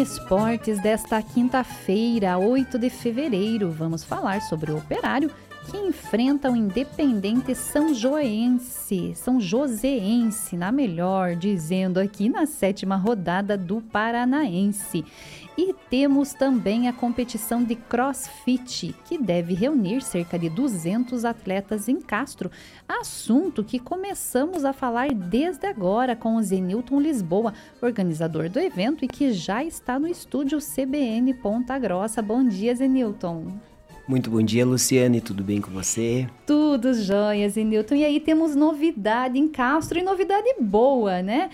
Esportes 0.00 0.80
desta 0.80 1.22
quinta-feira, 1.22 2.38
8 2.38 2.78
de 2.78 2.88
fevereiro. 2.88 3.70
Vamos 3.70 4.02
falar 4.02 4.40
sobre 4.40 4.72
o 4.72 4.78
operário 4.78 5.30
que 5.70 5.76
enfrenta 5.76 6.50
o 6.50 6.56
Independente 6.56 7.54
São 7.54 7.92
Joense, 7.92 9.12
São 9.14 9.38
Joséense, 9.38 10.56
na 10.56 10.72
melhor, 10.72 11.36
dizendo 11.36 12.00
aqui 12.00 12.30
na 12.30 12.46
sétima 12.46 12.96
rodada 12.96 13.58
do 13.58 13.82
Paranaense. 13.82 15.04
E 15.58 15.74
temos 15.90 16.32
também 16.32 16.88
a 16.88 16.92
competição 16.92 17.62
de 17.62 17.74
CrossFit, 17.74 18.94
que 19.04 19.18
deve 19.18 19.52
reunir 19.54 20.00
cerca 20.00 20.38
de 20.38 20.48
200 20.48 21.24
atletas 21.24 21.88
em 21.88 22.00
Castro, 22.00 22.50
assunto 22.88 23.64
que 23.64 23.78
começamos 23.78 24.64
a 24.64 24.72
falar 24.72 25.12
desde 25.12 25.66
agora 25.66 26.14
com 26.16 26.36
o 26.36 26.42
Zenilton 26.42 27.00
Lisboa, 27.00 27.52
organizador 27.82 28.48
do 28.48 28.58
evento 28.58 29.04
e 29.04 29.08
que 29.08 29.32
já 29.32 29.62
está 29.62 29.98
no 29.98 30.08
estúdio 30.08 30.58
CBN 30.58 31.34
Ponta 31.34 31.78
Grossa. 31.78 32.22
Bom 32.22 32.46
dia, 32.46 32.74
Zenilton. 32.74 33.48
Muito 34.10 34.28
bom 34.28 34.42
dia, 34.42 34.66
Luciane. 34.66 35.20
Tudo 35.20 35.44
bem 35.44 35.60
com 35.60 35.70
você? 35.70 36.26
Tudo 36.44 36.92
jóia, 36.94 37.48
Zenilton. 37.48 37.94
E 37.94 38.04
aí 38.04 38.18
temos 38.18 38.56
novidade 38.56 39.38
em 39.38 39.46
Castro 39.46 40.00
e 40.00 40.02
novidade 40.02 40.52
boa, 40.58 41.22
né? 41.22 41.48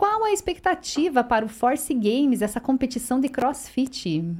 Qual 0.00 0.24
a 0.24 0.32
expectativa 0.32 1.22
para 1.22 1.44
o 1.44 1.48
Force 1.50 1.92
Games, 1.92 2.40
essa 2.40 2.58
competição 2.58 3.20
de 3.20 3.28
CrossFit? 3.28 4.34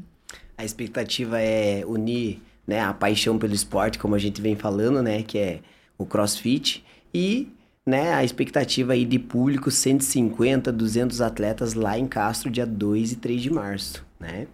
A 0.57 0.65
expectativa 0.65 1.39
é 1.39 1.85
unir 1.85 2.41
né, 2.67 2.81
a 2.81 2.95
paixão 2.95 3.39
pelo 3.39 3.53
esporte, 3.53 3.99
como 3.99 4.15
a 4.15 4.19
gente 4.19 4.41
vem 4.41 4.57
falando, 4.57 5.03
né, 5.03 5.23
que 5.23 5.37
é 5.37 5.61
o 5.99 6.07
CrossFit, 6.07 6.83
e 7.13 7.53
né, 7.85 8.15
a 8.15 8.25
expectativa 8.25 8.95
aí 8.95 9.05
de 9.05 9.19
público 9.19 9.71
150, 9.71 10.73
200 10.73 11.21
atletas 11.21 11.75
lá 11.75 11.99
em 11.99 12.07
Castro, 12.07 12.51
dia 12.51 12.65
2 12.65 13.13
e 13.13 13.17
3 13.17 13.43
de 13.43 13.51
março, 13.51 14.03
né? 14.19 14.47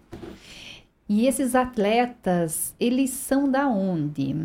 E 1.07 1.25
esses 1.25 1.55
atletas, 1.55 2.75
eles 2.77 3.11
são 3.11 3.49
da 3.49 3.65
onde? 3.65 4.35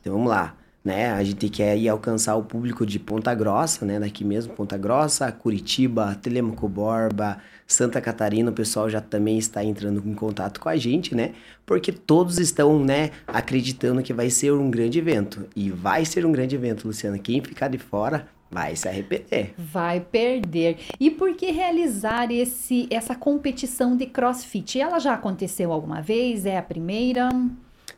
Então 0.00 0.14
vamos 0.14 0.28
lá 0.28 0.56
né? 0.84 1.12
A 1.12 1.22
gente 1.22 1.48
quer 1.48 1.76
ir 1.76 1.88
alcançar 1.88 2.36
o 2.36 2.42
público 2.42 2.84
de 2.84 2.98
Ponta 2.98 3.34
Grossa, 3.34 3.84
né? 3.84 4.00
Daqui 4.00 4.24
mesmo, 4.24 4.52
Ponta 4.54 4.76
Grossa, 4.76 5.30
Curitiba, 5.30 6.14
Telemaco 6.20 6.68
Borba, 6.68 7.38
Santa 7.66 8.00
Catarina, 8.00 8.50
o 8.50 8.54
pessoal 8.54 8.90
já 8.90 9.00
também 9.00 9.38
está 9.38 9.64
entrando 9.64 10.02
em 10.04 10.14
contato 10.14 10.60
com 10.60 10.68
a 10.68 10.76
gente, 10.76 11.14
né? 11.14 11.32
Porque 11.64 11.92
todos 11.92 12.38
estão, 12.38 12.84
né, 12.84 13.10
acreditando 13.26 14.02
que 14.02 14.12
vai 14.12 14.28
ser 14.28 14.52
um 14.52 14.70
grande 14.70 14.98
evento. 14.98 15.46
E 15.54 15.70
vai 15.70 16.04
ser 16.04 16.26
um 16.26 16.32
grande 16.32 16.54
evento, 16.54 16.86
Luciana. 16.86 17.18
Quem 17.18 17.40
ficar 17.40 17.68
de 17.68 17.78
fora 17.78 18.28
vai 18.50 18.76
se 18.76 18.86
arrepender. 18.86 19.54
Vai 19.56 20.00
perder. 20.00 20.78
E 21.00 21.10
por 21.10 21.34
que 21.34 21.50
realizar 21.50 22.30
esse 22.30 22.86
essa 22.90 23.14
competição 23.14 23.96
de 23.96 24.06
CrossFit? 24.06 24.78
Ela 24.78 24.98
já 24.98 25.14
aconteceu 25.14 25.72
alguma 25.72 26.02
vez? 26.02 26.44
É 26.44 26.58
a 26.58 26.62
primeira? 26.62 27.30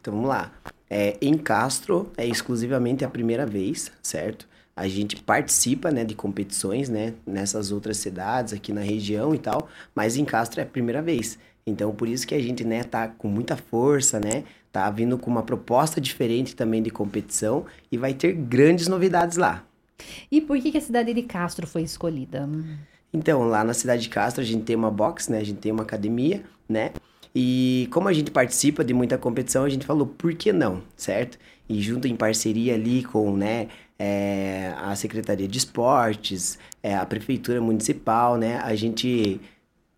Então 0.01 0.15
vamos 0.15 0.29
lá. 0.29 0.53
É, 0.89 1.17
em 1.21 1.37
Castro 1.37 2.11
é 2.17 2.27
exclusivamente 2.27 3.05
a 3.05 3.09
primeira 3.09 3.47
vez, 3.47 3.91
certo? 4.03 4.49
A 4.77 4.89
gente 4.89 5.17
participa, 5.23 5.91
né, 5.91 6.05
de 6.05 6.15
competições, 6.15 6.89
né, 6.89 7.15
nessas 7.27 7.71
outras 7.71 7.97
cidades 7.97 8.53
aqui 8.53 8.73
na 8.73 8.81
região 8.81 9.35
e 9.35 9.39
tal, 9.39 9.69
mas 9.95 10.17
em 10.17 10.25
Castro 10.25 10.61
é 10.61 10.65
a 10.65 10.67
primeira 10.67 11.01
vez. 11.01 11.39
Então, 11.67 11.95
por 11.95 12.09
isso 12.09 12.27
que 12.27 12.35
a 12.35 12.41
gente, 12.41 12.65
né, 12.65 12.83
tá 12.83 13.09
com 13.09 13.29
muita 13.29 13.57
força, 13.57 14.21
né, 14.21 14.45
tá 14.73 14.91
vindo 14.91 15.17
com 15.17 15.31
uma 15.31 15.43
proposta 15.43 16.01
diferente 16.01 16.57
também 16.57 16.83
de 16.83 16.91
competição 16.91 17.65
e 17.91 17.97
vai 17.97 18.13
ter 18.13 18.33
grandes 18.33 18.89
novidades 18.89 19.37
lá. 19.37 19.65
E 20.31 20.41
por 20.41 20.59
que, 20.59 20.73
que 20.73 20.79
a 20.79 20.81
cidade 20.81 21.15
de 21.15 21.23
Castro 21.23 21.67
foi 21.67 21.83
escolhida? 21.83 22.49
Então, 23.13 23.45
lá 23.45 23.63
na 23.63 23.73
cidade 23.73 24.03
de 24.03 24.09
Castro 24.09 24.43
a 24.43 24.45
gente 24.45 24.65
tem 24.65 24.75
uma 24.75 24.91
box, 24.91 25.31
né, 25.31 25.39
a 25.39 25.45
gente 25.45 25.61
tem 25.61 25.71
uma 25.71 25.85
academia, 25.85 26.43
né, 26.69 26.93
e 27.35 27.89
como 27.91 28.09
a 28.09 28.13
gente 28.13 28.31
participa 28.31 28.85
de 28.85 28.95
muita 28.95 29.19
competição, 29.19 29.65
a 29.65 29.69
gente 29.69 29.85
falou, 29.85 30.07
por 30.07 30.35
que 30.35 30.53
não, 30.53 30.83
certo? 30.97 31.39
E 31.69 31.81
junto 31.83 32.07
em 32.07 32.15
parceria 32.15 32.75
ali 32.75 33.03
com, 33.03 33.37
né, 33.37 33.69
é, 33.99 34.73
a 34.77 34.95
Secretaria 34.95 35.49
de 35.49 35.59
Esportes, 35.59 36.59
é, 36.83 36.95
a 36.95 37.05
Prefeitura 37.05 37.61
Municipal, 37.61 38.37
né, 38.37 38.59
a 38.59 38.75
gente 38.75 39.41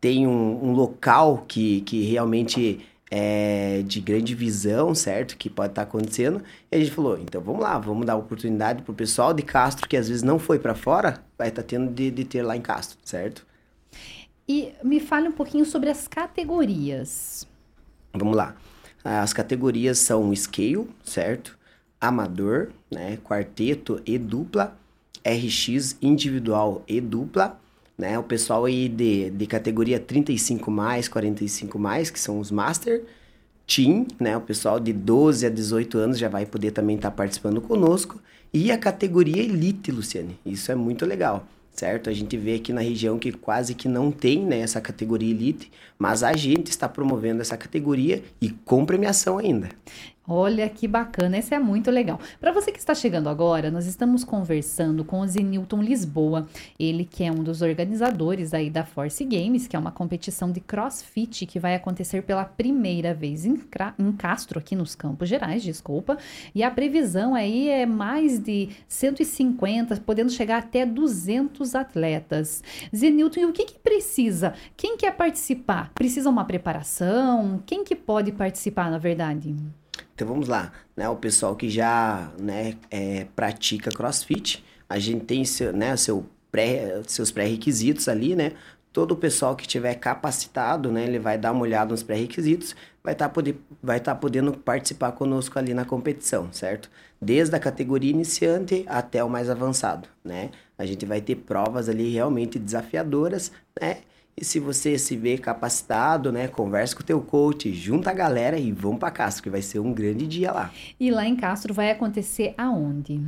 tem 0.00 0.26
um, 0.26 0.64
um 0.64 0.72
local 0.72 1.44
que, 1.46 1.82
que 1.82 2.02
realmente 2.04 2.80
é 3.10 3.82
de 3.84 4.00
grande 4.00 4.34
visão, 4.34 4.94
certo? 4.94 5.36
Que 5.36 5.48
pode 5.48 5.72
estar 5.72 5.84
tá 5.84 5.88
acontecendo. 5.88 6.42
E 6.70 6.76
a 6.76 6.78
gente 6.78 6.91
falou, 6.91 7.19
então 7.19 7.41
vamos 7.41 7.62
lá, 7.62 7.78
vamos 7.78 8.06
dar 8.06 8.16
oportunidade 8.16 8.82
pro 8.82 8.94
pessoal 8.94 9.32
de 9.32 9.42
Castro, 9.42 9.88
que 9.88 9.96
às 9.96 10.08
vezes 10.08 10.22
não 10.22 10.38
foi 10.38 10.58
para 10.58 10.75
fora, 10.75 11.22
vai 11.38 11.48
estar 11.48 11.62
tá 11.62 11.69
tendo 11.69 11.92
de, 11.92 12.10
de 12.10 12.25
ter 12.25 12.42
lá 12.42 12.56
em 12.56 12.60
Castro, 12.60 12.98
certo? 13.04 13.46
E 14.48 14.72
me 14.82 15.00
fale 15.00 15.28
um 15.28 15.32
pouquinho 15.32 15.64
sobre 15.64 15.90
as 15.90 16.06
categorias. 16.06 17.46
Vamos 18.14 18.36
lá. 18.36 18.56
As 19.04 19.32
categorias 19.32 19.98
são 19.98 20.34
scale, 20.34 20.88
certo? 21.04 21.58
Amador, 22.00 22.68
né? 22.90 23.18
Quarteto 23.24 24.00
e 24.06 24.18
dupla. 24.18 24.76
RX 25.24 25.96
individual 26.00 26.84
e 26.86 27.00
dupla, 27.00 27.58
né? 27.98 28.16
O 28.16 28.22
pessoal 28.22 28.64
aí 28.64 28.88
de, 28.88 29.30
de 29.30 29.46
categoria 29.46 29.98
35 29.98 30.70
mais, 30.70 31.08
45 31.08 31.78
mais, 31.78 32.10
que 32.10 32.20
são 32.20 32.38
os 32.38 32.52
master. 32.52 33.04
Team, 33.66 34.06
né? 34.20 34.36
O 34.36 34.40
pessoal 34.40 34.78
de 34.78 34.92
12 34.92 35.44
a 35.44 35.50
18 35.50 35.98
anos 35.98 36.18
já 36.18 36.28
vai 36.28 36.46
poder 36.46 36.70
também 36.70 36.94
estar 36.94 37.10
tá 37.10 37.16
participando 37.16 37.60
conosco. 37.60 38.22
E 38.54 38.70
a 38.70 38.78
categoria 38.78 39.42
Elite, 39.42 39.90
Luciane. 39.90 40.38
Isso 40.46 40.70
é 40.70 40.76
muito 40.76 41.04
legal 41.04 41.44
certo? 41.76 42.09
A 42.09 42.12
gente 42.12 42.37
vê 42.37 42.54
aqui 42.54 42.72
na 42.72 42.81
região 42.81 43.19
que 43.19 43.31
quase 43.32 43.75
que 43.75 43.88
não 43.88 44.10
tem 44.10 44.44
né, 44.44 44.60
essa 44.60 44.81
categoria 44.81 45.31
elite, 45.31 45.70
mas 45.98 46.22
a 46.22 46.32
gente 46.34 46.69
está 46.69 46.88
promovendo 46.88 47.42
essa 47.42 47.56
categoria 47.56 48.22
e 48.41 48.50
com 48.50 48.84
premiação 48.84 49.38
ainda. 49.38 49.69
Olha 50.28 50.69
que 50.69 50.88
bacana, 50.88 51.38
esse 51.38 51.54
é 51.54 51.59
muito 51.59 51.88
legal. 51.88 52.19
Para 52.41 52.50
você 52.50 52.72
que 52.72 52.81
está 52.81 52.97
chegando 52.97 53.28
agora, 53.28 53.70
nós 53.70 53.87
estamos 53.87 54.25
conversando 54.25 55.04
com 55.04 55.20
o 55.20 55.26
Zenilton 55.26 55.81
Lisboa, 55.81 56.48
ele 56.81 57.04
que 57.04 57.22
é 57.22 57.31
um 57.31 57.44
dos 57.44 57.62
organizadores 57.62 58.53
aí 58.53 58.69
da 58.69 58.84
Force 58.84 59.25
Games, 59.25 59.69
que 59.69 59.76
é 59.76 59.78
uma 59.78 59.92
competição 59.92 60.50
de 60.50 60.59
CrossFit 60.59 61.47
que 61.47 61.60
vai 61.60 61.76
acontecer 61.76 62.22
pela 62.22 62.44
primeira 62.44 63.14
vez 63.14 63.47
em, 63.47 63.56
em 64.00 64.12
Castro, 64.12 64.59
aqui 64.59 64.75
nos 64.75 64.97
Campos 64.97 65.28
Gerais, 65.28 65.62
desculpa. 65.62 66.19
E 66.53 66.64
a 66.64 66.72
previsão 66.72 67.32
aí 67.32 67.69
é 67.69 67.87
mais 67.87 68.41
de 68.41 68.70
150, 68.88 70.00
podendo 70.00 70.32
chegar 70.32 70.58
até 70.58 70.84
200 70.84 71.76
atletas. 71.76 72.64
Zenilton, 72.94 73.41
e 73.41 73.44
o 73.47 73.53
que, 73.53 73.64
que 73.64 73.78
precisa? 73.78 74.54
Quem 74.76 74.97
quer 74.97 75.14
participar? 75.14 75.93
Precisa 75.94 76.28
uma 76.28 76.44
preparação? 76.44 77.62
Quem 77.64 77.84
que 77.84 77.94
pode 77.94 78.32
participar, 78.32 78.91
na 78.91 78.98
verdade? 78.98 79.54
Então 80.16 80.27
vamos 80.27 80.49
lá, 80.49 80.72
né? 80.97 81.06
O 81.10 81.16
pessoal 81.16 81.54
que 81.54 81.69
já 81.69 82.32
né, 82.41 82.75
é, 82.91 83.27
pratica 83.37 83.91
CrossFit, 83.91 84.65
a 84.88 84.99
gente 84.99 85.27
tem 85.27 85.44
seu, 85.44 85.75
né, 85.75 85.94
seu 85.94 86.25
pré, 86.50 87.03
seus 87.06 87.31
pré-requisitos 87.31 88.09
ali, 88.09 88.34
né? 88.34 88.53
Todo 88.94 89.12
o 89.12 89.16
pessoal 89.16 89.55
que 89.55 89.69
tiver 89.69 89.94
capacitado, 89.97 90.91
né, 90.91 91.05
ele 91.05 91.19
vai 91.19 91.37
dar 91.37 91.53
uma 91.53 91.60
olhada 91.60 91.91
nos 91.91 92.03
pré-requisitos, 92.03 92.75
vai 93.05 93.12
estar 93.12 93.28
tá 93.28 93.43
vai 93.82 94.00
tá 94.00 94.15
podendo 94.15 94.55
participar 94.55 95.12
conosco 95.12 95.59
ali 95.59 95.75
na 95.75 95.84
competição, 95.84 96.50
certo? 96.50 96.91
Desde 97.21 97.55
a 97.55 97.60
categoria 97.60 98.10
iniciante 98.10 98.87
até 98.88 99.22
o 99.22 99.28
mais 99.28 99.50
avançado, 99.50 100.09
né? 100.25 100.50
A 100.78 100.87
gente 100.87 101.05
vai 101.05 101.21
ter 101.21 101.37
provas 101.37 101.91
ali 101.91 102.10
realmente 102.10 102.59
desafiadoras, 102.59 103.53
né? 103.78 103.99
E 104.38 104.44
se 104.44 104.60
você 104.60 104.98
se 104.98 105.16
vê 105.16 105.38
capacitado, 105.38 106.30
né, 106.30 106.47
conversa 106.47 106.94
com 106.94 107.00
o 107.00 107.06
teu 107.06 107.22
coach, 107.22 107.72
junta 107.72 108.10
a 108.10 108.12
galera 108.12 108.58
e 108.58 108.70
vamos 108.70 108.98
para 108.98 109.10
Castro, 109.10 109.42
que 109.42 109.48
vai 109.48 109.62
ser 109.62 109.78
um 109.78 109.94
grande 109.94 110.26
dia 110.26 110.52
lá. 110.52 110.70
E 111.00 111.10
lá 111.10 111.26
em 111.26 111.34
Castro 111.34 111.72
vai 111.72 111.91
acontecer 111.91 112.52
aonde? 112.58 113.19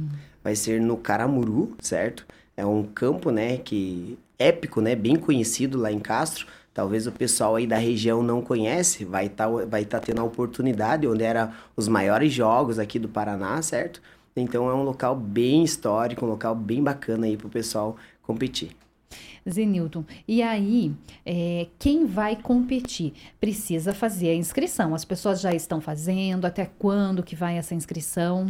Vai 0.44 0.54
ser 0.54 0.82
no 0.82 0.98
Caramuru, 0.98 1.74
certo? 1.80 2.26
É 2.54 2.66
um 2.66 2.82
campo, 2.82 3.30
né, 3.30 3.56
que 3.56 4.18
épico, 4.38 4.82
né, 4.82 4.94
bem 4.94 5.16
conhecido 5.16 5.78
lá 5.78 5.90
em 5.90 5.98
Castro. 5.98 6.46
Talvez 6.74 7.06
o 7.06 7.12
pessoal 7.12 7.56
aí 7.56 7.66
da 7.66 7.78
região 7.78 8.22
não 8.22 8.42
conhece, 8.42 9.06
vai 9.06 9.26
estar 9.28 9.48
tá, 9.48 9.64
vai 9.64 9.86
tá 9.86 10.00
tendo 10.00 10.20
a 10.20 10.24
oportunidade 10.24 11.08
onde 11.08 11.24
era 11.24 11.54
os 11.74 11.88
maiores 11.88 12.34
jogos 12.34 12.78
aqui 12.78 12.98
do 12.98 13.08
Paraná, 13.08 13.62
certo? 13.62 14.02
Então 14.36 14.68
é 14.68 14.74
um 14.74 14.82
local 14.82 15.16
bem 15.16 15.64
histórico, 15.64 16.26
um 16.26 16.28
local 16.28 16.54
bem 16.54 16.82
bacana 16.82 17.24
aí 17.24 17.36
pro 17.38 17.48
pessoal 17.48 17.96
competir. 18.22 18.76
Zenilton, 19.48 20.04
e 20.26 20.42
aí, 20.42 20.92
é, 21.24 21.66
quem 21.78 22.06
vai 22.06 22.36
competir 22.36 23.12
precisa 23.40 23.92
fazer 23.92 24.30
a 24.30 24.34
inscrição. 24.34 24.94
As 24.94 25.04
pessoas 25.04 25.40
já 25.40 25.54
estão 25.54 25.80
fazendo, 25.80 26.44
até 26.44 26.68
quando 26.78 27.22
que 27.22 27.36
vai 27.36 27.58
essa 27.58 27.74
inscrição? 27.74 28.46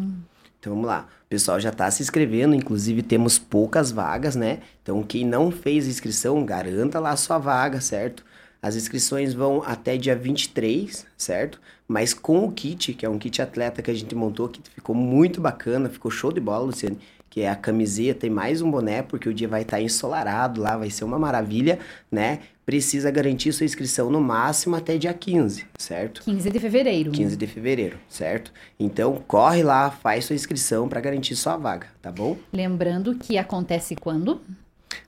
Então 0.60 0.74
vamos 0.74 0.88
lá, 0.88 1.06
o 1.26 1.28
pessoal 1.28 1.60
já 1.60 1.68
está 1.68 1.88
se 1.90 2.02
inscrevendo, 2.02 2.54
inclusive 2.54 3.02
temos 3.02 3.38
poucas 3.38 3.92
vagas, 3.92 4.34
né? 4.34 4.58
Então 4.82 5.02
quem 5.02 5.24
não 5.24 5.50
fez 5.52 5.86
inscrição, 5.86 6.44
garanta 6.44 6.98
lá 6.98 7.10
a 7.10 7.16
sua 7.16 7.38
vaga, 7.38 7.80
certo? 7.80 8.24
As 8.60 8.74
inscrições 8.74 9.32
vão 9.32 9.62
até 9.64 9.96
dia 9.96 10.16
23, 10.16 11.06
certo? 11.16 11.60
Mas 11.86 12.12
com 12.12 12.44
o 12.44 12.50
kit, 12.50 12.92
que 12.92 13.06
é 13.06 13.08
um 13.08 13.18
kit 13.18 13.40
atleta 13.40 13.80
que 13.80 13.90
a 13.90 13.94
gente 13.94 14.14
montou, 14.16 14.48
que 14.48 14.60
ficou 14.74 14.96
muito 14.96 15.40
bacana, 15.40 15.88
ficou 15.88 16.10
show 16.10 16.32
de 16.32 16.40
bola, 16.40 16.64
Luciane 16.64 16.98
que 17.38 17.42
é 17.42 17.48
a 17.48 17.54
camiseta 17.54 18.26
e 18.26 18.30
mais 18.30 18.60
um 18.60 18.68
boné, 18.68 19.00
porque 19.00 19.28
o 19.28 19.32
dia 19.32 19.46
vai 19.46 19.62
estar 19.62 19.80
ensolarado 19.80 20.60
lá, 20.60 20.76
vai 20.76 20.90
ser 20.90 21.04
uma 21.04 21.20
maravilha, 21.20 21.78
né? 22.10 22.40
Precisa 22.66 23.12
garantir 23.12 23.52
sua 23.52 23.64
inscrição 23.64 24.10
no 24.10 24.20
máximo 24.20 24.74
até 24.74 24.98
dia 24.98 25.14
15, 25.14 25.64
certo? 25.78 26.20
15 26.22 26.50
de 26.50 26.58
fevereiro. 26.58 27.12
15 27.12 27.36
de 27.36 27.46
fevereiro, 27.46 27.96
certo? 28.08 28.52
Então 28.76 29.22
corre 29.28 29.62
lá, 29.62 29.88
faz 29.88 30.24
sua 30.24 30.34
inscrição 30.34 30.88
para 30.88 31.00
garantir 31.00 31.36
sua 31.36 31.56
vaga, 31.56 31.86
tá 32.02 32.10
bom? 32.10 32.36
Lembrando 32.52 33.14
que 33.14 33.38
acontece 33.38 33.94
quando? 33.94 34.40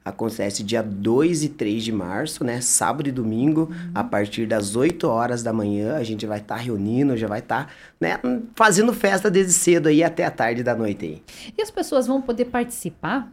Acontece 0.04 0.62
dia 0.62 0.82
2 0.82 1.44
e 1.44 1.48
3 1.48 1.84
de 1.84 1.92
março, 1.92 2.44
né? 2.44 2.60
Sábado 2.60 3.08
e 3.08 3.12
domingo, 3.12 3.68
uhum. 3.70 3.90
a 3.94 4.04
partir 4.04 4.46
das 4.46 4.76
8 4.76 5.06
horas 5.06 5.42
da 5.42 5.52
manhã. 5.52 5.96
A 5.96 6.02
gente 6.02 6.26
vai 6.26 6.38
estar 6.38 6.56
tá 6.56 6.60
reunindo, 6.60 7.16
já 7.16 7.26
vai 7.26 7.40
estar 7.40 7.66
tá, 7.66 7.72
né, 8.00 8.18
fazendo 8.54 8.92
festa 8.92 9.30
desde 9.30 9.52
cedo 9.52 9.88
aí 9.88 10.02
até 10.02 10.24
a 10.24 10.30
tarde 10.30 10.62
da 10.62 10.74
noite 10.74 11.04
aí. 11.04 11.22
E 11.56 11.62
as 11.62 11.70
pessoas 11.70 12.06
vão 12.06 12.20
poder 12.20 12.46
participar 12.46 13.30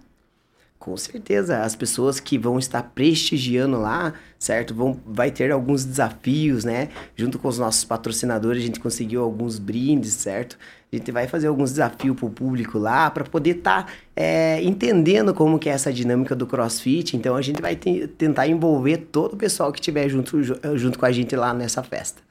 com 0.79 0.95
certeza, 0.95 1.63
as 1.63 1.75
pessoas 1.75 2.19
que 2.19 2.37
vão 2.37 2.57
estar 2.57 2.81
prestigiando 2.81 3.77
lá, 3.77 4.13
certo? 4.39 4.73
Vão, 4.73 4.99
vai 5.05 5.31
ter 5.31 5.51
alguns 5.51 5.83
desafios, 5.85 6.63
né? 6.63 6.89
Junto 7.15 7.39
com 7.39 7.47
os 7.47 7.57
nossos 7.57 7.83
patrocinadores, 7.83 8.63
a 8.63 8.65
gente 8.65 8.79
conseguiu 8.79 9.23
alguns 9.23 9.59
brindes, 9.59 10.13
certo? 10.13 10.57
A 10.91 10.95
gente 10.95 11.11
vai 11.11 11.27
fazer 11.27 11.47
alguns 11.47 11.71
desafios 11.71 12.15
para 12.15 12.25
o 12.25 12.29
público 12.29 12.77
lá, 12.77 13.11
para 13.11 13.25
poder 13.25 13.57
estar 13.57 13.85
tá, 13.85 13.91
é, 14.15 14.63
entendendo 14.63 15.33
como 15.33 15.59
que 15.59 15.67
é 15.67 15.73
essa 15.73 15.91
dinâmica 15.91 16.33
do 16.35 16.47
CrossFit. 16.47 17.17
Então, 17.17 17.35
a 17.35 17.41
gente 17.41 17.61
vai 17.61 17.75
tentar 17.75 18.47
envolver 18.47 18.97
todo 19.11 19.33
o 19.33 19.37
pessoal 19.37 19.71
que 19.71 19.79
estiver 19.79 20.07
junto, 20.07 20.41
junto 20.75 20.97
com 20.97 21.05
a 21.05 21.11
gente 21.11 21.35
lá 21.35 21.53
nessa 21.53 21.83
festa. 21.83 22.21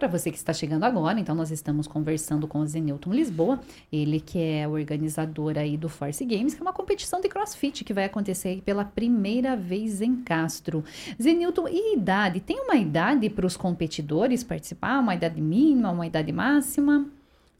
Para 0.00 0.08
você 0.08 0.30
que 0.30 0.38
está 0.38 0.54
chegando 0.54 0.84
agora, 0.84 1.20
então 1.20 1.34
nós 1.34 1.50
estamos 1.50 1.86
conversando 1.86 2.48
com 2.48 2.60
o 2.60 2.66
Zenilton 2.66 3.12
Lisboa, 3.12 3.60
ele 3.92 4.18
que 4.18 4.38
é 4.38 4.66
o 4.66 4.70
organizador 4.70 5.58
aí 5.58 5.76
do 5.76 5.90
Force 5.90 6.24
Games, 6.24 6.54
que 6.54 6.60
é 6.60 6.62
uma 6.62 6.72
competição 6.72 7.20
de 7.20 7.28
CrossFit 7.28 7.84
que 7.84 7.92
vai 7.92 8.04
acontecer 8.04 8.62
pela 8.64 8.82
primeira 8.82 9.54
vez 9.54 10.00
em 10.00 10.16
Castro. 10.16 10.82
Zenilton, 11.20 11.49
e 11.68 11.94
idade? 11.94 12.40
Tem 12.40 12.60
uma 12.60 12.76
idade 12.76 13.28
para 13.28 13.46
os 13.46 13.56
competidores 13.56 14.42
participar? 14.44 14.98
Uma 15.00 15.14
idade 15.14 15.40
mínima, 15.40 15.90
uma 15.90 16.06
idade 16.06 16.32
máxima? 16.32 17.06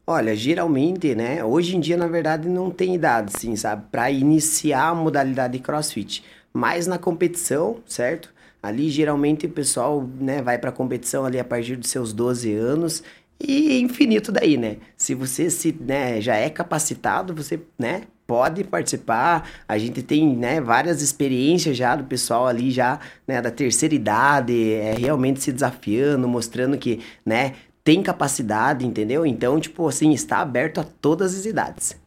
Olha, 0.05 0.35
geralmente, 0.35 1.13
né? 1.15 1.43
Hoje 1.43 1.75
em 1.75 1.79
dia, 1.79 1.95
na 1.95 2.07
verdade, 2.07 2.49
não 2.49 2.69
tem 2.69 2.95
idade, 2.95 3.31
sim, 3.37 3.55
sabe? 3.55 3.85
Para 3.91 4.11
iniciar 4.11 4.89
a 4.89 4.95
modalidade 4.95 5.53
de 5.53 5.59
CrossFit. 5.63 6.23
Mas 6.53 6.87
na 6.87 6.97
competição, 6.97 7.77
certo? 7.85 8.33
Ali 8.61 8.89
geralmente 8.89 9.47
o 9.47 9.49
pessoal, 9.49 10.07
né, 10.19 10.41
vai 10.41 10.57
para 10.57 10.71
competição 10.71 11.25
ali 11.25 11.39
a 11.39 11.43
partir 11.43 11.75
dos 11.75 11.89
seus 11.89 12.13
12 12.13 12.53
anos 12.53 13.03
e 13.47 13.81
infinito 13.81 14.31
daí, 14.31 14.57
né? 14.57 14.77
Se 14.95 15.13
você 15.13 15.49
se, 15.49 15.75
né, 15.79 16.21
já 16.21 16.35
é 16.35 16.49
capacitado, 16.49 17.33
você, 17.33 17.59
né, 17.77 18.03
pode 18.27 18.63
participar. 18.63 19.49
A 19.67 19.77
gente 19.77 20.01
tem, 20.01 20.35
né, 20.35 20.61
várias 20.61 21.01
experiências 21.01 21.75
já 21.75 21.95
do 21.95 22.03
pessoal 22.03 22.47
ali 22.47 22.71
já, 22.71 22.99
né, 23.27 23.41
da 23.41 23.51
terceira 23.51 23.93
idade, 23.93 24.73
é 24.73 24.93
realmente 24.93 25.41
se 25.41 25.51
desafiando, 25.51 26.27
mostrando 26.27 26.77
que, 26.77 26.99
né, 27.25 27.55
tem 27.83 28.01
capacidade, 28.01 28.85
entendeu? 28.85 29.25
Então, 29.25 29.59
tipo 29.59 29.87
assim, 29.87 30.11
está 30.13 30.37
aberto 30.37 30.79
a 30.79 30.83
todas 30.83 31.35
as 31.35 31.45
idades. 31.45 31.99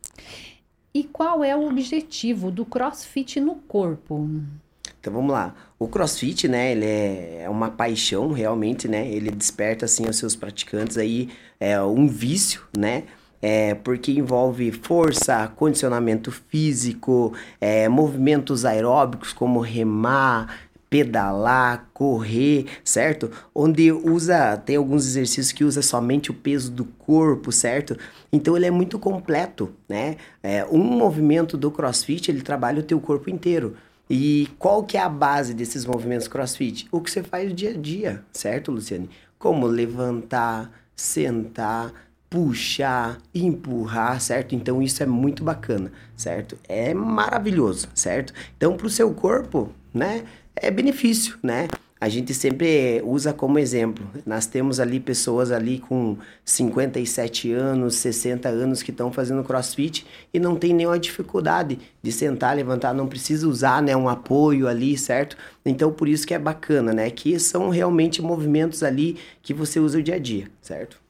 E 0.95 1.03
qual 1.03 1.43
é 1.43 1.57
o 1.57 1.69
objetivo 1.69 2.51
do 2.51 2.65
CrossFit 2.65 3.41
no 3.41 3.57
corpo? 3.57 4.31
Então 5.01 5.13
vamos 5.13 5.33
lá. 5.33 5.55
O 5.85 5.89
CrossFit, 5.89 6.49
né, 6.49 6.73
ele 6.73 6.87
é, 6.87 7.43
é 7.43 7.51
uma 7.51 7.71
paixão 7.71 8.33
realmente, 8.33 8.89
né? 8.89 9.07
Ele 9.07 9.31
desperta 9.31 9.85
assim 9.85 10.09
os 10.09 10.17
seus 10.17 10.35
praticantes 10.35 10.97
aí 10.97 11.29
é 11.61 11.79
um 11.83 12.09
vício, 12.09 12.63
né? 12.75 13.03
É, 13.43 13.75
porque 13.75 14.11
envolve 14.11 14.73
força, 14.73 15.47
condicionamento 15.55 16.33
físico, 16.33 17.35
é, 17.61 17.87
movimentos 17.87 18.65
aeróbicos 18.65 19.35
como 19.35 19.61
remar, 19.61 20.57
pedalar, 20.89 21.91
correr, 21.93 22.65
certo? 22.83 23.31
Onde 23.55 23.93
usa, 23.93 24.57
tem 24.57 24.77
alguns 24.77 25.05
exercícios 25.05 25.53
que 25.53 25.65
usa 25.65 25.83
somente 25.83 26.31
o 26.31 26.35
peso 26.35 26.73
do 26.73 26.87
corpo, 26.87 27.53
certo? 27.53 27.95
Então 28.33 28.57
ele 28.57 28.65
é 28.65 28.71
muito 28.71 28.99
completo, 28.99 29.71
né? 29.87 30.17
É, 30.43 30.65
um 30.65 30.83
movimento 30.83 31.59
do 31.59 31.71
CrossFit 31.71 32.31
ele 32.31 32.41
trabalha 32.41 32.81
o 32.81 32.83
teu 32.83 32.99
corpo 32.99 33.29
inteiro. 33.29 33.77
E 34.09 34.49
qual 34.59 34.85
que 34.85 34.97
é 34.97 35.01
a 35.01 35.09
base 35.09 35.55
desses 35.55 35.87
movimentos 35.87 36.29
crossfit? 36.29 36.87
O 36.93 37.01
que 37.01 37.11
você 37.11 37.23
faz 37.23 37.55
dia 37.55 37.71
a 37.71 37.77
dia, 37.77 38.25
certo, 38.33 38.71
Luciane? 38.71 39.09
Como 39.39 39.67
levantar, 39.67 40.71
sentar, 40.95 41.93
puxar, 42.29 43.19
empurrar, 43.35 44.21
certo? 44.21 44.55
Então 44.55 44.83
isso 44.83 45.03
é 45.03 45.07
muito 45.07 45.45
bacana, 45.45 45.93
certo? 46.17 46.59
É 46.69 46.93
maravilhoso, 46.93 47.89
certo? 47.95 48.33
Então 48.57 48.77
para 48.77 48.87
o 48.87 48.91
seu 48.91 49.15
corpo, 49.15 49.71
né, 49.93 50.25
é 50.57 50.71
benefício, 50.71 51.39
né? 51.43 51.69
A 52.05 52.09
gente 52.11 52.35
sempre 52.35 53.01
usa 53.03 53.33
como 53.33 53.59
exemplo. 53.59 54.07
Nós 54.27 54.45
temos 54.45 54.79
ali 54.79 55.01
pessoas 55.01 55.51
ali 55.51 55.79
com 55.79 56.19
57 56.45 57.51
anos, 57.51 57.95
60 57.97 58.47
anos 58.47 58.83
que 58.83 58.91
estão 58.91 59.11
fazendo 59.11 59.43
crossfit 59.43 60.07
e 60.33 60.39
não 60.39 60.55
tem 60.55 60.75
nenhuma 60.75 60.99
dificuldade 60.99 61.79
de 62.03 62.13
sentar, 62.13 62.55
levantar, 62.55 62.93
não 62.93 63.07
precisa 63.07 63.49
usar 63.49 63.81
né, 63.81 63.97
um 63.97 64.07
apoio 64.07 64.69
ali, 64.69 64.99
certo? 64.99 65.35
Então 65.65 65.91
por 65.91 66.07
isso 66.07 66.27
que 66.27 66.35
é 66.35 66.39
bacana, 66.39 66.93
né? 66.93 67.09
Que 67.11 67.41
são 67.41 67.71
realmente 67.71 68.21
movimentos 68.21 68.83
ali 68.83 69.17
que 69.43 69.55
você 69.55 69.81
usa 69.81 69.99
o 69.99 70.03
dia 70.03 70.17
a 70.17 70.19
dia, 70.19 70.51
certo? 70.61 71.04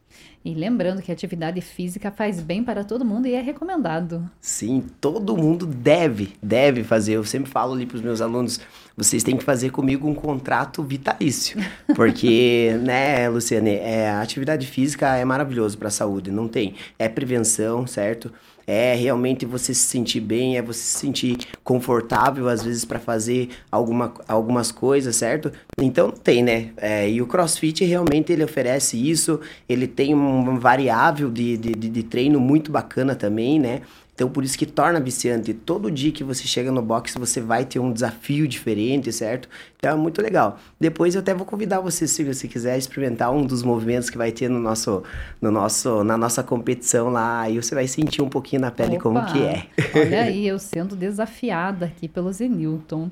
E 0.45 0.53
lembrando 0.53 1.01
que 1.01 1.11
a 1.11 1.15
atividade 1.15 1.61
física 1.63 2.11
faz 2.11 2.39
bem 2.39 2.63
para 2.63 2.85
todo 2.85 3.03
mundo 3.03 3.27
e 3.27 3.33
é 3.33 3.41
recomendado. 3.41 4.31
Sim, 4.41 4.85
todo 5.01 5.35
mundo 5.37 5.65
deve, 5.65 6.35
deve 6.43 6.85
fazer. 6.85 7.15
Eu 7.15 7.25
sempre 7.25 7.51
falo 7.51 7.73
ali 7.73 7.87
para 7.87 7.97
os 7.97 8.03
meus 8.03 8.21
alunos, 8.21 8.61
vocês 8.95 9.23
têm 9.23 9.39
que 9.39 9.43
fazer 9.43 9.71
comigo 9.71 10.07
um 10.07 10.15
contrato 10.15 10.83
vitalício. 10.83 11.59
Porque, 11.97 12.79
né, 12.83 13.27
Luciane, 13.31 13.77
é, 13.77 14.11
a 14.11 14.21
atividade 14.21 14.67
física 14.67 15.17
é 15.17 15.25
maravilhoso 15.25 15.79
para 15.79 15.89
a 15.89 15.91
saúde, 15.91 16.31
não 16.31 16.47
tem. 16.47 16.75
É 16.99 17.09
prevenção, 17.09 17.87
certo? 17.87 18.31
É 18.67 18.95
realmente 18.95 19.45
você 19.47 19.75
se 19.75 19.83
sentir 19.83 20.21
bem, 20.21 20.57
é 20.57 20.63
você 20.63 20.81
se 20.81 20.99
sentir 20.99 21.39
confortável 21.63 22.49
às 22.49 22.63
vezes 22.63 22.85
para 22.85 22.99
fazer 22.99 23.49
alguma, 23.71 24.13
algumas 24.27 24.71
coisas, 24.71 25.17
certo? 25.17 25.53
Então 25.81 26.11
tem, 26.11 26.43
né? 26.43 26.71
É, 26.77 27.09
e 27.09 27.21
o 27.21 27.27
CrossFit 27.27 27.85
realmente 27.85 28.33
ele 28.33 28.45
oferece 28.45 28.97
isso, 28.97 29.41
ele 29.69 29.87
tem 29.87 30.15
uma 30.15 30.59
variável 30.59 31.31
de, 31.31 31.57
de, 31.57 31.73
de 31.75 32.03
treino 32.03 32.41
muito 32.41 32.71
bacana 32.71 33.15
também, 33.15 33.59
né? 33.59 33.83
Então, 34.15 34.29
por 34.29 34.45
isso 34.45 34.57
que 34.57 34.65
torna 34.65 35.01
viciante. 35.01 35.53
Todo 35.53 35.91
dia 35.91 36.13
que 36.13 36.23
você 36.23 36.45
chega 36.45 36.71
no 36.71 36.81
box, 36.81 37.15
você 37.19 37.41
vai 37.41 37.65
ter 37.65 37.81
um 37.81 37.93
desafio 37.93 38.47
diferente, 38.47 39.13
certo? 39.13 39.49
Então, 39.77 39.91
é 39.91 39.97
muito 39.97 40.23
legal. 40.23 40.59
Depois, 40.79 41.17
eu 41.17 41.21
até 41.21 41.35
vou 41.35 41.45
convidar 41.45 41.81
você, 41.81 42.07
se 42.07 42.23
você 42.23 42.47
quiser 42.47 42.79
experimentar 42.79 43.33
um 43.33 43.45
dos 43.45 43.65
movimentos 43.65 44.09
que 44.09 44.17
vai 44.17 44.31
ter 44.31 44.49
no 44.49 44.61
nosso, 44.61 45.03
no 45.43 45.51
nosso, 45.51 46.05
na 46.05 46.17
nossa 46.17 46.45
competição 46.45 47.09
lá. 47.09 47.41
Aí 47.41 47.57
você 47.57 47.75
vai 47.75 47.89
sentir 47.89 48.23
um 48.23 48.29
pouquinho 48.29 48.63
na 48.63 48.71
pele 48.71 48.97
Opa, 48.97 49.03
como 49.03 49.27
que 49.27 49.43
é. 49.43 49.67
Olha 49.97 50.23
aí, 50.23 50.47
eu 50.47 50.61
sendo 50.61 50.95
desafiada 50.95 51.87
aqui 51.87 52.07
pelo 52.07 52.33
Zenilton. 52.33 53.11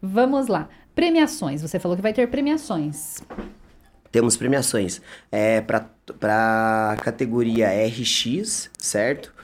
Vamos 0.00 0.46
lá. 0.46 0.68
Premiações. 0.94 1.60
Você 1.60 1.80
falou 1.80 1.96
que 1.96 2.02
vai 2.02 2.12
ter 2.12 2.28
premiações. 2.28 3.20
Temos 4.12 4.36
premiações. 4.36 5.02
É, 5.30 5.60
para 5.60 5.90
a 6.92 6.96
categoria 7.02 7.68
RX, 7.68 8.70
certo? 8.78 9.35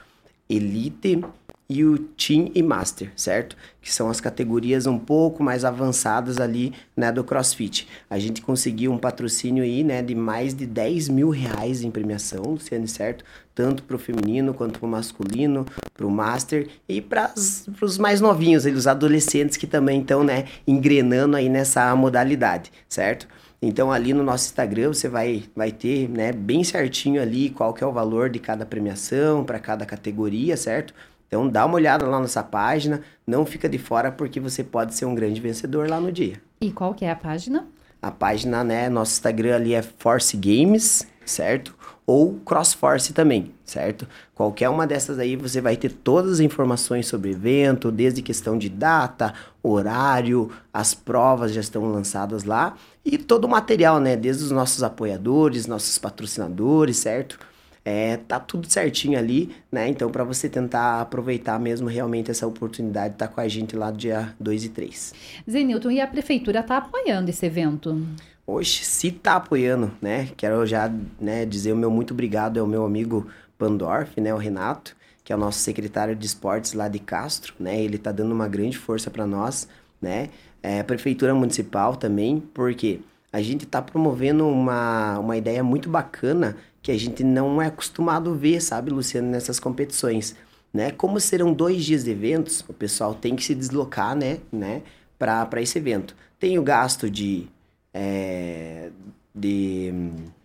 Elite 0.55 1.23
e 1.69 1.85
o 1.85 1.99
Team 1.99 2.51
e 2.55 2.63
Master, 2.63 3.11
certo? 3.17 3.57
Que 3.81 3.91
são 3.91 4.11
as 4.11 4.21
categorias 4.21 4.87
um 4.87 4.99
pouco 4.99 5.43
mais 5.43 5.65
avançadas 5.65 6.39
ali, 6.39 6.75
né, 6.95 7.11
do 7.11 7.25
CrossFit. 7.25 7.89
A 8.11 8.19
gente 8.19 8.43
conseguiu 8.43 8.93
um 8.93 8.99
patrocínio 8.99 9.65
aí, 9.65 9.83
né, 9.83 10.03
de 10.03 10.15
mais 10.15 10.53
de 10.53 10.67
10 10.67 11.09
mil 11.09 11.31
reais 11.31 11.83
em 11.83 11.91
premiação, 11.91 12.43
Luciane, 12.43 12.87
certo? 12.87 13.25
Tanto 13.55 13.85
para 13.85 13.97
o 13.97 13.99
feminino 13.99 14.53
quanto 14.53 14.79
para 14.79 14.87
o 14.87 14.91
masculino, 14.91 15.65
para 15.95 16.07
o 16.07 16.11
Master 16.11 16.69
e 16.87 17.01
para 17.01 17.33
os 17.81 17.97
mais 17.97 18.21
novinhos, 18.21 18.67
os 18.67 18.87
adolescentes 18.87 19.57
que 19.57 19.67
também 19.67 20.03
estão, 20.03 20.23
né, 20.23 20.45
engrenando 20.67 21.37
aí 21.37 21.49
nessa 21.49 21.95
modalidade, 21.97 22.71
certo? 22.87 23.27
Então 23.63 23.93
ali 23.93 24.13
no 24.13 24.25
nosso 24.25 24.47
Instagram 24.47 24.93
você 24.93 25.09
vai, 25.09 25.45
vai 25.55 25.71
ter 25.71 26.09
né, 26.09 26.33
bem 26.33 26.65
certinho 26.65 27.23
ali 27.23 27.49
qual 27.49 27.73
que 27.73 27.85
é 27.85 27.87
o 27.87 27.93
valor 27.93 28.29
de 28.29 28.41
cada 28.41 28.67
premiação 28.67 29.45
para 29.45 29.61
cada 29.61 29.87
categoria, 29.87 30.57
certo? 30.57 30.93
Então 31.29 31.49
dá 31.49 31.65
uma 31.65 31.77
olhada 31.77 32.05
lá 32.05 32.21
nessa 32.21 32.43
página, 32.43 33.01
não 33.25 33.47
fica 33.47 33.69
de 33.69 33.79
fora 33.79 34.11
porque 34.11 34.41
você 34.41 34.65
pode 34.65 34.95
ser 34.95 35.07
um 35.07 35.15
grande 35.15 35.41
vencedor 35.41 35.89
lá 35.89 36.01
no 36.01 36.11
dia. 36.11 36.43
E 36.61 36.73
qual 36.73 36.93
que 36.93 37.05
é 37.05 37.11
a 37.13 37.17
página? 37.17 37.67
A 38.03 38.11
página, 38.11 38.65
né, 38.65 38.89
nosso 38.89 39.13
Instagram 39.13 39.55
ali 39.55 39.75
é 39.75 39.81
Force 39.81 40.37
Games, 40.37 41.07
certo? 41.25 41.75
Ou 42.07 42.35
CrossForce 42.45 43.13
também, 43.13 43.55
certo? 43.65 44.09
Qualquer 44.35 44.69
uma 44.69 44.87
dessas 44.87 45.19
aí 45.19 45.37
você 45.37 45.61
vai 45.61 45.77
ter 45.77 45.91
todas 45.93 46.33
as 46.33 46.41
informações 46.41 47.07
sobre 47.07 47.31
o 47.31 47.33
evento, 47.33 47.93
desde 47.93 48.23
questão 48.23 48.59
de 48.59 48.69
data, 48.69 49.33
horário, 49.63 50.51
as 50.73 50.95
provas 50.95 51.53
já 51.53 51.61
estão 51.61 51.85
lançadas 51.91 52.45
lá 52.45 52.77
e 53.05 53.17
todo 53.17 53.45
o 53.45 53.49
material, 53.49 54.01
né? 54.01 54.17
Desde 54.17 54.45
os 54.45 54.51
nossos 54.51 54.83
apoiadores, 54.83 55.67
nossos 55.67 55.97
patrocinadores, 55.99 56.97
certo? 56.99 57.39
É, 57.85 58.17
tá 58.17 58.39
tudo 58.39 58.71
certinho 58.71 59.19
ali, 59.19 59.55
né? 59.71 59.89
Então, 59.89 60.11
para 60.11 60.23
você 60.23 60.49
tentar 60.49 61.01
aproveitar 61.01 61.59
mesmo 61.59 61.89
realmente 61.89 62.31
essa 62.31 62.47
oportunidade 62.47 63.11
de 63.11 63.15
estar 63.17 63.29
tá 63.29 63.33
com 63.35 63.41
a 63.41 63.49
gente 63.49 63.77
lá 63.77 63.91
do 63.91 63.99
dia 63.99 64.35
2 64.39 64.65
e 64.65 64.69
3. 64.69 65.15
Zenilton, 65.51 65.91
e 65.91 66.01
a 66.01 66.07
prefeitura 66.07 66.63
tá 66.63 66.77
apoiando 66.79 67.31
esse 67.31 67.45
evento? 67.45 68.01
Oxe, 68.47 68.85
se 68.85 69.11
tá 69.11 69.37
apoiando, 69.37 69.91
né? 70.01 70.29
Quero 70.37 70.65
já 70.67 70.93
né, 71.21 71.45
dizer 71.45 71.73
o 71.73 71.77
meu 71.77 71.91
muito 71.91 72.13
obrigado 72.13 72.59
ao 72.59 72.67
meu 72.67 72.85
amigo 72.85 73.27
Pandorf, 73.59 74.21
né? 74.21 74.33
O 74.33 74.39
Renato, 74.39 74.97
que 75.25 75.33
é 75.33 75.37
o 75.37 75.39
nosso 75.39 75.59
secretário 75.61 76.15
de 76.15 76.27
esportes 76.27 76.73
lá 76.75 76.89
de 76.89 76.99
Castro, 76.99 77.55
né? 77.59 77.83
Ele 77.83 77.99
tá 77.99 78.13
dando 78.13 78.33
uma 78.33 78.49
grande 78.49 78.79
força 78.79 79.11
para 79.11 79.27
nós, 79.27 79.69
né? 80.01 80.31
É, 80.63 80.81
a 80.81 80.85
prefeitura 80.85 81.35
municipal 81.35 81.97
também, 81.97 82.41
porque 82.55 83.01
a 83.33 83.41
gente 83.41 83.65
está 83.65 83.81
promovendo 83.81 84.47
uma, 84.47 85.19
uma 85.19 85.37
ideia 85.37 85.65
muito 85.65 85.89
bacana 85.89 86.57
que 86.83 86.93
a 86.93 86.99
gente 86.99 87.25
não 87.25 87.63
é 87.63 87.67
acostumado 87.67 88.31
a 88.31 88.35
ver, 88.35 88.61
sabe, 88.61 88.91
Luciano, 88.91 89.31
nessas 89.31 89.59
competições. 89.59 90.37
Né? 90.73 90.91
Como 90.91 91.19
serão 91.19 91.53
dois 91.53 91.85
dias 91.85 92.05
de 92.05 92.11
eventos, 92.11 92.65
o 92.69 92.73
pessoal 92.73 93.15
tem 93.15 93.35
que 93.37 93.45
se 93.45 93.55
deslocar, 93.55 94.15
né, 94.15 94.39
né, 94.51 94.83
para 95.19 95.63
esse 95.63 95.79
evento. 95.79 96.15
Tem 96.39 96.59
o 96.59 96.63
gasto 96.63 97.09
de 97.09 97.47
é, 97.95 98.91
de 99.35 99.93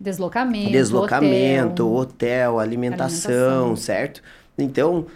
deslocamento, 0.00 0.70
deslocamento, 0.70 1.86
hotel, 1.86 2.52
hotel 2.54 2.60
alimentação, 2.60 3.32
alimentação, 3.32 3.76
certo? 3.76 4.22
Então, 4.56 5.06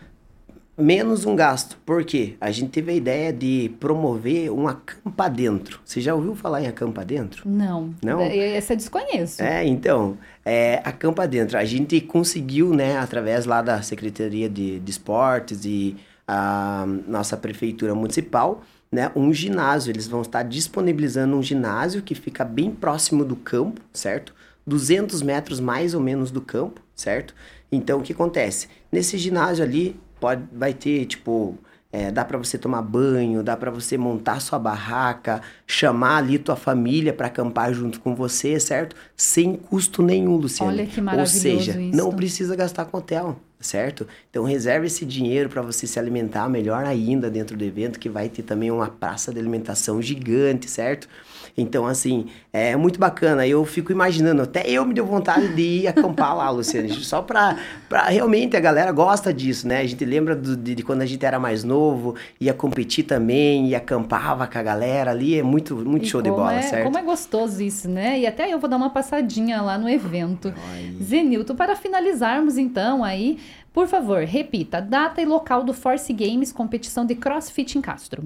menos 0.76 1.24
um 1.26 1.36
gasto. 1.36 1.76
Por 1.84 2.04
quê? 2.04 2.34
A 2.40 2.50
gente 2.50 2.70
teve 2.70 2.92
a 2.92 2.94
ideia 2.94 3.32
de 3.32 3.70
promover 3.78 4.50
um 4.50 4.66
acampa 4.66 5.28
dentro. 5.28 5.80
Você 5.84 6.00
já 6.00 6.14
ouviu 6.14 6.34
falar 6.34 6.62
em 6.62 6.66
acampa 6.66 7.04
dentro? 7.04 7.48
Não. 7.48 7.94
Não? 8.02 8.20
Essa 8.20 8.72
eu 8.72 8.76
desconheço. 8.76 9.42
É, 9.42 9.64
então, 9.66 10.16
é, 10.44 10.80
acampa 10.84 11.26
dentro. 11.26 11.58
A 11.58 11.64
gente 11.64 12.00
conseguiu, 12.00 12.74
né, 12.74 12.98
através 12.98 13.44
lá 13.46 13.62
da 13.62 13.82
Secretaria 13.82 14.48
de, 14.48 14.80
de 14.80 14.90
Esportes 14.90 15.64
e 15.64 15.96
a 16.26 16.86
nossa 17.06 17.36
prefeitura 17.36 17.94
municipal, 17.94 18.62
né, 18.90 19.10
um 19.14 19.32
ginásio. 19.32 19.90
Eles 19.90 20.06
vão 20.06 20.22
estar 20.22 20.42
disponibilizando 20.42 21.36
um 21.36 21.42
ginásio 21.42 22.02
que 22.02 22.14
fica 22.14 22.44
bem 22.44 22.70
próximo 22.70 23.24
do 23.24 23.36
campo, 23.36 23.80
certo? 23.92 24.34
200 24.66 25.22
metros 25.22 25.60
mais 25.60 25.92
ou 25.92 26.00
menos 26.00 26.30
do 26.30 26.40
campo, 26.40 26.80
certo? 26.94 27.34
Então, 27.70 27.98
o 28.00 28.02
que 28.02 28.12
acontece? 28.12 28.68
Nesse 28.90 29.18
ginásio 29.18 29.64
ali, 29.64 29.98
pode, 30.22 30.44
vai 30.52 30.72
ter, 30.72 31.04
tipo, 31.06 31.58
é, 31.90 32.12
dá 32.12 32.24
para 32.24 32.38
você 32.38 32.56
tomar 32.56 32.80
banho, 32.80 33.42
dá 33.42 33.56
para 33.56 33.72
você 33.72 33.98
montar 33.98 34.38
sua 34.40 34.56
barraca, 34.56 35.42
chamar 35.66 36.18
ali 36.18 36.38
tua 36.38 36.54
família 36.54 37.12
para 37.12 37.26
acampar 37.26 37.74
junto 37.74 37.98
com 37.98 38.14
você, 38.14 38.60
certo? 38.60 38.94
Sem 39.16 39.56
custo 39.56 40.00
nenhum, 40.00 40.36
Luciano. 40.36 40.70
Olha 40.70 40.86
que 40.86 41.00
maravilhoso 41.00 41.36
Ou 41.36 41.42
seja, 41.42 41.80
isso. 41.80 41.96
não 41.96 42.12
precisa 42.12 42.54
gastar 42.54 42.84
com 42.84 42.98
hotel, 42.98 43.36
certo? 43.58 44.06
Então 44.30 44.44
reserve 44.44 44.86
esse 44.86 45.04
dinheiro 45.04 45.48
para 45.48 45.60
você 45.60 45.84
se 45.84 45.98
alimentar 45.98 46.48
melhor 46.48 46.84
ainda 46.84 47.28
dentro 47.28 47.56
do 47.56 47.64
evento, 47.64 47.98
que 47.98 48.08
vai 48.08 48.28
ter 48.28 48.42
também 48.42 48.70
uma 48.70 48.86
praça 48.86 49.32
de 49.32 49.40
alimentação 49.40 50.00
gigante, 50.00 50.70
certo? 50.70 51.08
Então, 51.56 51.86
assim, 51.86 52.26
é 52.52 52.74
muito 52.76 52.98
bacana. 52.98 53.46
Eu 53.46 53.64
fico 53.64 53.92
imaginando, 53.92 54.42
até 54.42 54.68
eu 54.68 54.84
me 54.86 54.94
deu 54.94 55.04
vontade 55.04 55.54
de 55.54 55.62
ir 55.62 55.86
acampar 55.86 56.36
lá, 56.36 56.48
Luciano, 56.50 56.88
só 56.94 57.20
pra, 57.20 57.58
pra 57.88 58.04
realmente 58.04 58.56
a 58.56 58.60
galera 58.60 58.90
gosta 58.90 59.32
disso, 59.32 59.68
né? 59.68 59.80
A 59.80 59.86
gente 59.86 60.04
lembra 60.04 60.34
do, 60.34 60.56
de, 60.56 60.74
de, 60.74 60.82
quando 60.82 61.02
a 61.02 61.06
gente 61.06 61.24
era 61.24 61.38
mais 61.38 61.62
novo, 61.62 62.14
ia 62.40 62.54
competir 62.54 63.04
também, 63.04 63.68
ia 63.68 63.80
acampava 63.82 64.46
com 64.46 64.58
a 64.58 64.62
galera 64.62 65.10
ali, 65.10 65.38
é 65.38 65.42
muito, 65.42 65.76
muito 65.76 66.06
show 66.06 66.22
de 66.22 66.30
bola, 66.30 66.54
é, 66.54 66.62
certo? 66.62 66.84
Como 66.84 66.96
é 66.96 67.02
gostoso 67.02 67.62
isso, 67.62 67.88
né? 67.88 68.20
E 68.20 68.26
até 68.26 68.52
eu 68.52 68.58
vou 68.58 68.70
dar 68.70 68.76
uma 68.76 68.90
passadinha 68.90 69.60
lá 69.60 69.76
no 69.76 69.88
evento. 69.88 70.52
Ai. 70.72 70.96
Zenilton, 71.02 71.54
para 71.54 71.76
finalizarmos 71.76 72.56
então 72.56 73.04
aí, 73.04 73.38
por 73.72 73.86
favor, 73.86 74.22
repita, 74.24 74.80
data 74.80 75.20
e 75.20 75.26
local 75.26 75.64
do 75.64 75.74
Force 75.74 76.12
Games, 76.12 76.52
competição 76.52 77.04
de 77.04 77.14
CrossFit 77.14 77.76
em 77.76 77.80
Castro. 77.80 78.22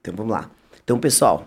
Então 0.00 0.14
vamos 0.14 0.32
lá. 0.32 0.50
Então, 0.82 0.98
pessoal, 0.98 1.46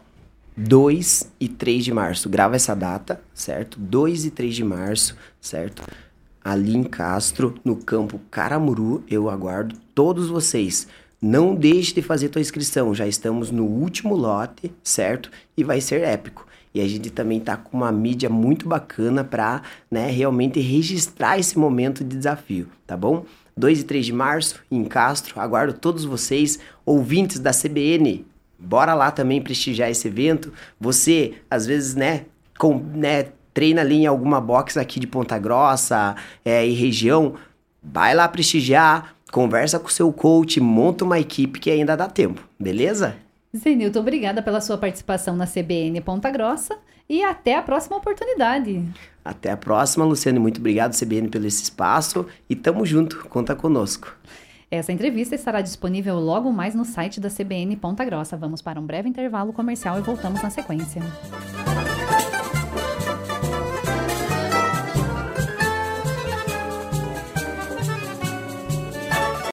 2 0.61 1.31
e 1.39 1.47
3 1.47 1.85
de 1.85 1.93
março. 1.93 2.27
Grava 2.27 2.57
essa 2.57 2.75
data, 2.75 3.21
certo? 3.33 3.79
2 3.79 4.25
e 4.25 4.31
3 4.31 4.55
de 4.55 4.63
março, 4.65 5.15
certo? 5.39 5.81
Ali 6.43 6.75
em 6.75 6.83
Castro, 6.83 7.55
no 7.63 7.77
campo 7.77 8.19
Caramuru, 8.29 9.01
eu 9.09 9.29
aguardo 9.29 9.75
todos 9.95 10.27
vocês. 10.27 10.85
Não 11.21 11.55
deixe 11.55 11.93
de 11.93 12.01
fazer 12.01 12.27
tua 12.27 12.41
inscrição, 12.41 12.93
já 12.93 13.07
estamos 13.07 13.51
no 13.51 13.63
último 13.63 14.15
lote, 14.15 14.71
certo? 14.83 15.31
E 15.55 15.63
vai 15.63 15.79
ser 15.79 16.01
épico. 16.01 16.45
E 16.73 16.81
a 16.81 16.87
gente 16.87 17.09
também 17.09 17.39
tá 17.39 17.55
com 17.55 17.77
uma 17.77 17.91
mídia 17.91 18.29
muito 18.29 18.67
bacana 18.67 19.23
para, 19.23 19.61
né, 19.89 20.11
realmente 20.11 20.59
registrar 20.59 21.39
esse 21.39 21.57
momento 21.57 22.03
de 22.03 22.17
desafio, 22.17 22.67
tá 22.85 22.97
bom? 22.97 23.25
2 23.55 23.79
e 23.79 23.83
3 23.85 24.05
de 24.07 24.13
março, 24.13 24.61
em 24.69 24.83
Castro, 24.83 25.39
aguardo 25.39 25.73
todos 25.73 26.03
vocês, 26.03 26.59
ouvintes 26.85 27.39
da 27.39 27.51
CBN, 27.51 28.25
Bora 28.59 28.93
lá 28.93 29.09
também 29.11 29.41
prestigiar 29.41 29.89
esse 29.89 30.07
evento. 30.07 30.53
Você, 30.79 31.35
às 31.49 31.65
vezes, 31.65 31.95
né, 31.95 32.25
com, 32.57 32.77
né 32.77 33.27
treina 33.53 33.81
ali 33.81 33.95
em 33.95 34.05
alguma 34.05 34.39
box 34.39 34.77
aqui 34.77 34.99
de 34.99 35.07
Ponta 35.07 35.37
Grossa 35.37 36.15
é, 36.45 36.65
e 36.65 36.73
região, 36.73 37.35
vai 37.81 38.13
lá 38.13 38.27
prestigiar, 38.27 39.15
conversa 39.31 39.79
com 39.79 39.87
o 39.87 39.91
seu 39.91 40.11
coach, 40.13 40.59
monta 40.59 41.03
uma 41.03 41.19
equipe 41.19 41.59
que 41.59 41.71
ainda 41.71 41.95
dá 41.97 42.07
tempo, 42.07 42.41
beleza? 42.59 43.15
Zenilton, 43.55 43.99
obrigada 43.99 44.41
pela 44.41 44.61
sua 44.61 44.77
participação 44.77 45.35
na 45.35 45.47
CBN 45.47 45.99
Ponta 46.01 46.29
Grossa 46.29 46.77
e 47.09 47.23
até 47.23 47.55
a 47.55 47.61
próxima 47.61 47.97
oportunidade. 47.97 48.85
Até 49.25 49.51
a 49.51 49.57
próxima, 49.57 50.05
Luciane. 50.05 50.39
Muito 50.39 50.59
obrigado, 50.59 50.97
CBN, 50.97 51.27
pelo 51.29 51.47
esse 51.47 51.63
espaço 51.63 52.27
e 52.49 52.55
tamo 52.55 52.85
junto, 52.85 53.25
conta 53.27 53.55
conosco. 53.55 54.15
Essa 54.71 54.91
entrevista 54.91 55.33
estará 55.33 55.61
disponível 55.61 56.19
logo 56.19 56.51
mais 56.51 56.75
no 56.75 56.85
site 56.85 57.19
da 57.19 57.29
CBN 57.29 57.75
Ponta 57.77 58.05
Grossa. 58.05 58.37
Vamos 58.37 58.61
para 58.61 58.79
um 58.79 58.85
breve 58.85 59.09
intervalo 59.09 59.51
comercial 59.51 59.97
e 59.97 60.01
voltamos 60.01 60.43
na 60.43 60.51
sequência. 60.51 61.01